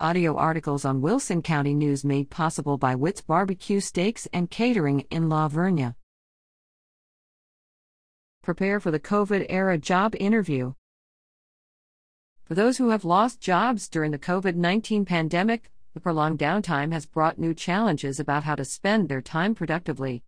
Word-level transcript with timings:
Audio 0.00 0.34
articles 0.36 0.84
on 0.84 1.02
Wilson 1.02 1.40
County 1.40 1.72
News 1.72 2.04
made 2.04 2.28
possible 2.28 2.76
by 2.76 2.96
Witt's 2.96 3.20
Barbecue 3.20 3.78
Steaks 3.78 4.26
and 4.32 4.50
Catering 4.50 5.06
in 5.08 5.28
La 5.28 5.48
Vernia. 5.48 5.94
Prepare 8.42 8.80
for 8.80 8.90
the 8.90 8.98
COVID 8.98 9.46
era 9.48 9.78
job 9.78 10.16
interview. 10.18 10.74
For 12.42 12.54
those 12.54 12.78
who 12.78 12.88
have 12.88 13.04
lost 13.04 13.40
jobs 13.40 13.88
during 13.88 14.10
the 14.10 14.18
COVID 14.18 14.56
19 14.56 15.04
pandemic, 15.04 15.70
the 15.94 16.00
prolonged 16.00 16.40
downtime 16.40 16.92
has 16.92 17.06
brought 17.06 17.38
new 17.38 17.54
challenges 17.54 18.18
about 18.18 18.42
how 18.42 18.56
to 18.56 18.64
spend 18.64 19.08
their 19.08 19.22
time 19.22 19.54
productively. 19.54 20.24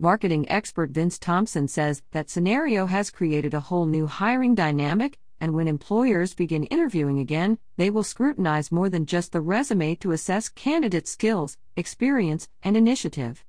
Marketing 0.00 0.50
expert 0.50 0.90
Vince 0.90 1.16
Thompson 1.16 1.68
says 1.68 2.02
that 2.10 2.28
scenario 2.28 2.86
has 2.86 3.10
created 3.10 3.54
a 3.54 3.60
whole 3.60 3.86
new 3.86 4.08
hiring 4.08 4.56
dynamic 4.56 5.20
and 5.40 5.54
when 5.54 5.68
employers 5.68 6.34
begin 6.34 6.64
interviewing 6.64 7.18
again, 7.18 7.58
they 7.76 7.90
will 7.90 8.02
scrutinize 8.02 8.72
more 8.72 8.88
than 8.88 9.06
just 9.06 9.32
the 9.32 9.40
resume 9.40 9.94
to 9.96 10.12
assess 10.12 10.48
candidate 10.48 11.06
skills, 11.06 11.56
experience, 11.76 12.48
and 12.62 12.76
initiative. 12.76 13.44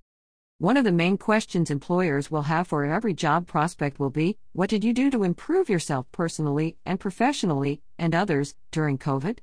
One 0.59 0.75
of 0.75 0.84
the 0.84 0.91
main 0.91 1.20
questions 1.20 1.70
employers 1.70 2.31
will 2.31 2.44
have 2.44 2.67
for 2.67 2.84
every 2.84 3.13
job 3.13 3.45
prospect 3.45 3.99
will 3.99 4.09
be 4.09 4.38
What 4.53 4.71
did 4.71 4.84
you 4.84 4.91
do 4.91 5.11
to 5.11 5.23
improve 5.23 5.70
yourself 5.70 6.11
personally 6.11 6.77
and 6.84 6.99
professionally, 6.99 7.81
and 7.99 8.16
others, 8.16 8.55
during 8.72 8.97
COVID? 8.97 9.38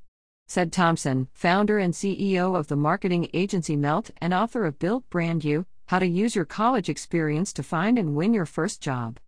Said 0.48 0.72
Thompson, 0.72 1.28
founder 1.32 1.78
and 1.78 1.94
CEO 1.94 2.58
of 2.58 2.66
the 2.66 2.76
marketing 2.76 3.28
agency 3.32 3.76
Melt 3.76 4.10
and 4.18 4.34
author 4.34 4.66
of 4.66 4.80
Build 4.80 5.08
Brand 5.08 5.44
You 5.44 5.66
How 5.86 6.00
to 6.00 6.06
Use 6.06 6.34
Your 6.34 6.44
College 6.44 6.88
Experience 6.88 7.52
to 7.52 7.62
Find 7.62 7.96
and 7.96 8.16
Win 8.16 8.34
Your 8.34 8.44
First 8.44 8.82
Job. 8.82 9.20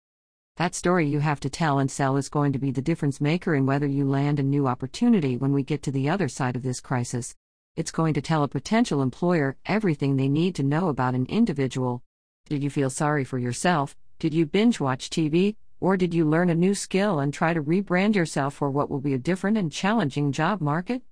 That 0.56 0.74
story 0.74 1.06
you 1.06 1.20
have 1.20 1.41
to 1.41 1.51
tell 1.51 1.78
and 1.78 1.91
sell 1.91 2.16
is 2.16 2.30
going 2.30 2.55
to 2.55 2.59
be 2.59 2.70
the 2.70 2.80
difference 2.80 3.20
maker 3.20 3.55
in 3.55 3.66
whether 3.66 3.87
you 3.87 4.09
land 4.09 4.41
a 4.41 4.42
new 4.42 4.66
opportunity 4.66 5.37
when 5.37 5.52
we 5.52 5.62
get 5.62 5.82
to 5.82 5.91
the 5.91 6.09
other 6.09 6.29
side 6.29 6.56
of 6.56 6.62
this 6.62 6.80
crisis. 6.80 7.34
It's 7.77 7.91
going 7.91 8.15
to 8.15 8.23
tell 8.23 8.42
a 8.42 8.48
potential 8.48 9.02
employer 9.02 9.59
everything 9.66 10.16
they 10.16 10.30
need 10.30 10.55
to 10.55 10.62
know 10.62 10.88
about 10.88 11.15
an 11.15 11.26
individual. 11.26 12.02
Did 12.48 12.63
you 12.63 12.71
feel 12.71 12.88
sorry 12.88 13.23
for 13.23 13.38
yourself? 13.38 13.98
Did 14.18 14.32
you 14.32 14.46
binge 14.46 14.80
watch 14.80 15.10
TV? 15.10 15.57
Or 15.79 15.98
did 15.98 16.15
you 16.15 16.24
learn 16.24 16.48
a 16.48 16.54
new 16.54 16.74
skill 16.74 17.18
and 17.18 17.35
try 17.35 17.52
to 17.52 17.63
rebrand 17.63 18.15
yourself 18.15 18.54
for 18.54 18.70
what 18.70 18.88
will 18.88 19.02
be 19.02 19.13
a 19.13 19.18
different 19.18 19.59
and 19.59 19.70
challenging 19.70 20.32
job 20.32 20.63
market? 20.63 21.02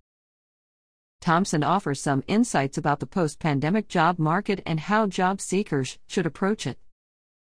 Thompson 1.21 1.63
offers 1.63 2.01
some 2.01 2.25
insights 2.27 2.79
about 2.79 2.99
the 2.99 3.07
post 3.07 3.41
pandemic 3.41 3.89
job 3.89 4.19
market 4.19 4.63
and 4.65 4.81
how 4.81 5.07
job 5.07 5.43
seekers 5.43 5.99
should 6.07 6.25
approach 6.25 6.67
it 6.67 6.79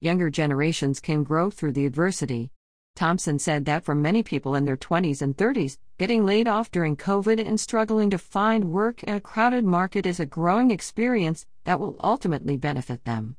younger 0.05 0.29
generations 0.29 0.99
can 0.99 1.23
grow 1.23 1.49
through 1.49 1.73
the 1.73 1.85
adversity. 1.85 2.51
Thompson 2.95 3.39
said 3.39 3.65
that 3.65 3.83
for 3.83 3.93
many 3.93 4.23
people 4.23 4.55
in 4.55 4.63
their 4.63 4.77
20s 4.77 5.21
and 5.21 5.35
30s, 5.35 5.77
getting 5.97 6.25
laid 6.25 6.47
off 6.47 6.71
during 6.71 6.95
COVID 6.95 7.45
and 7.45 7.59
struggling 7.59 8.09
to 8.11 8.17
find 8.17 8.71
work 8.71 9.03
in 9.03 9.15
a 9.15 9.19
crowded 9.19 9.65
market 9.65 10.05
is 10.05 10.21
a 10.21 10.25
growing 10.25 10.71
experience 10.71 11.45
that 11.65 11.79
will 11.79 11.97
ultimately 12.01 12.55
benefit 12.55 13.03
them. 13.03 13.35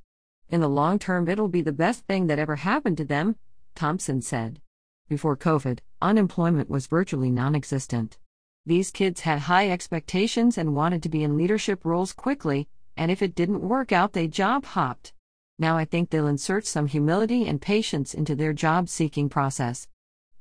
In 0.50 0.60
the 0.60 0.68
long 0.68 0.98
term, 0.98 1.28
it'll 1.28 1.48
be 1.48 1.62
the 1.62 1.72
best 1.72 2.04
thing 2.06 2.26
that 2.26 2.38
ever 2.38 2.56
happened 2.56 2.98
to 2.98 3.04
them, 3.04 3.36
Thompson 3.74 4.20
said. 4.20 4.60
Before 5.08 5.36
COVID, 5.36 5.78
unemployment 6.02 6.68
was 6.68 6.86
virtually 6.86 7.30
non 7.30 7.54
existent. 7.54 8.18
These 8.66 8.90
kids 8.90 9.20
had 9.20 9.40
high 9.40 9.70
expectations 9.70 10.58
and 10.58 10.74
wanted 10.74 11.02
to 11.04 11.08
be 11.08 11.22
in 11.22 11.36
leadership 11.36 11.84
roles 11.84 12.12
quickly, 12.12 12.68
and 12.96 13.10
if 13.10 13.22
it 13.22 13.34
didn't 13.34 13.60
work 13.60 13.92
out, 13.92 14.12
they 14.12 14.26
job 14.28 14.64
hopped. 14.64 15.12
Now 15.58 15.78
I 15.78 15.86
think 15.86 16.10
they'll 16.10 16.26
insert 16.26 16.66
some 16.66 16.86
humility 16.86 17.48
and 17.48 17.60
patience 17.60 18.12
into 18.12 18.34
their 18.34 18.52
job 18.52 18.88
seeking 18.88 19.28
process. 19.30 19.88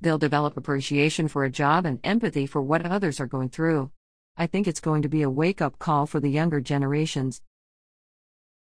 They'll 0.01 0.17
develop 0.17 0.57
appreciation 0.57 1.29
for 1.29 1.45
a 1.45 1.49
job 1.49 1.85
and 1.85 1.99
empathy 2.03 2.45
for 2.45 2.61
what 2.61 2.85
others 2.85 3.19
are 3.21 3.27
going 3.27 3.49
through. 3.49 3.91
I 4.35 4.45
think 4.47 4.67
it's 4.67 4.81
going 4.81 5.01
to 5.03 5.09
be 5.09 5.21
a 5.21 5.29
wake 5.29 5.61
up 5.61 5.79
call 5.79 6.05
for 6.05 6.19
the 6.19 6.29
younger 6.29 6.59
generations. 6.59 7.41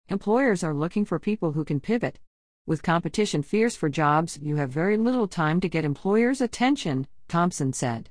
Employers 0.09 0.63
are 0.63 0.75
looking 0.75 1.07
for 1.07 1.19
people 1.19 1.53
who 1.53 1.65
can 1.65 1.81
pivot. 1.81 2.19
With 2.67 2.83
competition 2.83 3.43
fierce 3.43 3.75
for 3.75 3.89
jobs, 3.89 4.39
you 4.43 4.57
have 4.57 4.69
very 4.69 4.99
little 4.99 5.27
time 5.27 5.59
to 5.61 5.69
get 5.71 5.87
employers' 5.87 6.43
attention, 6.43 7.07
Thompson 7.29 7.73
said. 7.73 8.11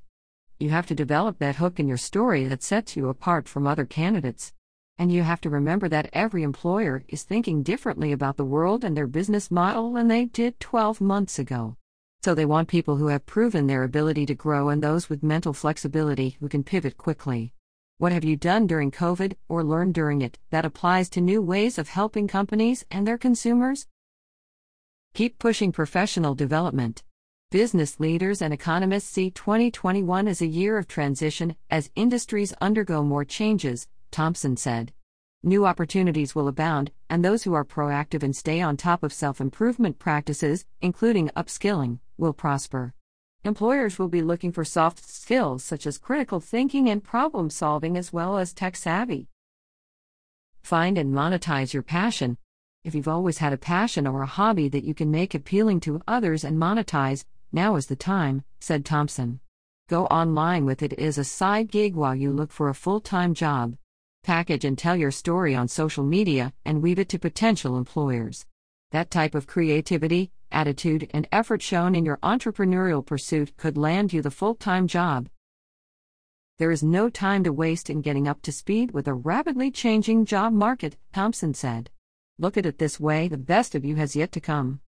You 0.59 0.71
have 0.71 0.87
to 0.87 0.95
develop 0.95 1.37
that 1.37 1.57
hook 1.57 1.79
in 1.79 1.87
your 1.87 1.97
story 1.97 2.45
that 2.45 2.63
sets 2.63 2.95
you 2.95 3.07
apart 3.07 3.47
from 3.47 3.67
other 3.67 3.85
candidates. 3.85 4.51
And 4.97 5.11
you 5.11 5.23
have 5.23 5.41
to 5.41 5.49
remember 5.49 5.89
that 5.89 6.09
every 6.13 6.43
employer 6.43 7.03
is 7.07 7.23
thinking 7.23 7.63
differently 7.63 8.11
about 8.11 8.37
the 8.37 8.45
world 8.45 8.83
and 8.83 8.95
their 8.95 9.07
business 9.07 9.49
model 9.49 9.93
than 9.93 10.07
they 10.07 10.25
did 10.25 10.59
12 10.59 11.01
months 11.01 11.39
ago. 11.39 11.77
So 12.23 12.35
they 12.35 12.45
want 12.45 12.67
people 12.67 12.97
who 12.97 13.07
have 13.07 13.25
proven 13.25 13.65
their 13.65 13.83
ability 13.83 14.27
to 14.27 14.35
grow 14.35 14.69
and 14.69 14.83
those 14.83 15.09
with 15.09 15.23
mental 15.23 15.53
flexibility 15.53 16.37
who 16.39 16.47
can 16.47 16.63
pivot 16.63 16.97
quickly. 16.97 17.53
What 17.97 18.11
have 18.11 18.23
you 18.23 18.35
done 18.35 18.67
during 18.67 18.91
COVID 18.91 19.35
or 19.47 19.63
learned 19.63 19.93
during 19.93 20.21
it 20.21 20.39
that 20.49 20.65
applies 20.65 21.09
to 21.11 21.21
new 21.21 21.41
ways 21.41 21.77
of 21.77 21.89
helping 21.89 22.27
companies 22.27 22.85
and 22.91 23.07
their 23.07 23.17
consumers? 23.17 23.87
Keep 25.13 25.39
pushing 25.39 25.71
professional 25.71 26.35
development. 26.35 27.03
Business 27.51 27.99
leaders 27.99 28.41
and 28.41 28.53
economists 28.53 29.09
see 29.09 29.29
2021 29.29 30.27
as 30.27 30.41
a 30.41 30.47
year 30.47 30.77
of 30.77 30.87
transition 30.87 31.55
as 31.69 31.91
industries 31.95 32.53
undergo 32.61 33.03
more 33.03 33.25
changes, 33.25 33.87
Thompson 34.11 34.57
said. 34.57 34.93
New 35.43 35.65
opportunities 35.65 36.35
will 36.35 36.47
abound, 36.47 36.91
and 37.09 37.25
those 37.25 37.41
who 37.43 37.55
are 37.55 37.65
proactive 37.65 38.21
and 38.21 38.35
stay 38.35 38.61
on 38.61 38.77
top 38.77 39.01
of 39.01 39.11
self 39.11 39.41
improvement 39.41 39.97
practices, 39.97 40.65
including 40.81 41.29
upskilling, 41.29 41.97
will 42.15 42.33
prosper. 42.33 42.93
Employers 43.43 43.97
will 43.97 44.07
be 44.07 44.21
looking 44.21 44.51
for 44.51 44.63
soft 44.63 45.03
skills 45.03 45.63
such 45.63 45.87
as 45.87 45.97
critical 45.97 46.39
thinking 46.39 46.87
and 46.87 47.03
problem 47.03 47.49
solving 47.49 47.97
as 47.97 48.13
well 48.13 48.37
as 48.37 48.53
tech 48.53 48.75
savvy. 48.75 49.29
Find 50.61 50.95
and 50.95 51.11
monetize 51.11 51.73
your 51.73 51.81
passion. 51.81 52.37
If 52.83 52.93
you've 52.93 53.07
always 53.07 53.39
had 53.39 53.51
a 53.51 53.57
passion 53.57 54.05
or 54.05 54.21
a 54.21 54.27
hobby 54.27 54.69
that 54.69 54.83
you 54.83 54.93
can 54.93 55.09
make 55.09 55.33
appealing 55.33 55.79
to 55.81 56.01
others 56.07 56.43
and 56.43 56.55
monetize, 56.55 57.25
now 57.51 57.77
is 57.77 57.87
the 57.87 57.95
time, 57.95 58.43
said 58.59 58.85
Thompson. 58.85 59.39
Go 59.89 60.05
online 60.05 60.65
with 60.65 60.83
it 60.83 60.93
as 60.93 61.17
a 61.17 61.23
side 61.23 61.71
gig 61.71 61.95
while 61.95 62.13
you 62.13 62.31
look 62.31 62.51
for 62.51 62.69
a 62.69 62.75
full 62.75 62.99
time 62.99 63.33
job 63.33 63.75
package 64.23 64.65
and 64.65 64.77
tell 64.77 64.95
your 64.95 65.11
story 65.11 65.55
on 65.55 65.67
social 65.67 66.03
media, 66.03 66.53
and 66.65 66.81
weave 66.81 66.99
it 66.99 67.09
to 67.09 67.19
potential 67.19 67.77
employers. 67.77 68.45
That 68.91 69.11
type 69.11 69.35
of 69.35 69.47
creativity, 69.47 70.31
attitude, 70.51 71.09
and 71.13 71.27
effort 71.31 71.61
shown 71.61 71.95
in 71.95 72.05
your 72.05 72.17
entrepreneurial 72.17 73.05
pursuit 73.05 73.55
could 73.57 73.77
land 73.77 74.13
you 74.13 74.21
the 74.21 74.31
full 74.31 74.55
time 74.55 74.87
job. 74.87 75.29
There 76.57 76.71
is 76.71 76.83
no 76.83 77.09
time 77.09 77.43
to 77.45 77.53
waste 77.53 77.89
in 77.89 78.01
getting 78.01 78.27
up 78.27 78.41
to 78.43 78.51
speed 78.51 78.91
with 78.91 79.07
a 79.07 79.13
rapidly 79.13 79.71
changing 79.71 80.25
job 80.25 80.53
market, 80.53 80.97
Thompson 81.13 81.53
said. 81.53 81.89
Look 82.37 82.57
at 82.57 82.65
it 82.65 82.77
this 82.77 82.99
way 82.99 83.27
the 83.27 83.37
best 83.37 83.75
of 83.75 83.85
you 83.85 83.95
has 83.95 84.15
yet 84.15 84.31
to 84.33 84.41
come. 84.41 84.81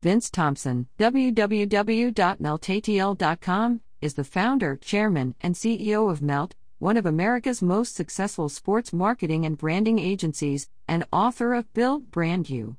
Vince 0.00 0.30
Thompson, 0.30 0.86
www.meltatl.com, 0.98 3.80
is 4.00 4.14
the 4.14 4.22
founder, 4.22 4.76
chairman, 4.76 5.34
and 5.40 5.56
CEO 5.56 6.08
of 6.08 6.22
Melt, 6.22 6.54
one 6.78 6.96
of 6.96 7.04
America's 7.04 7.60
most 7.60 7.96
successful 7.96 8.48
sports 8.48 8.92
marketing 8.92 9.44
and 9.44 9.58
branding 9.58 9.98
agencies, 9.98 10.68
and 10.86 11.04
author 11.12 11.52
of 11.54 11.72
Build 11.74 12.12
Brand 12.12 12.48
You. 12.48 12.76